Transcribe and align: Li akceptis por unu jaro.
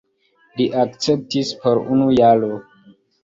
Li 0.61 0.65
akceptis 0.83 1.51
por 1.65 1.83
unu 1.97 2.09
jaro. 2.23 2.51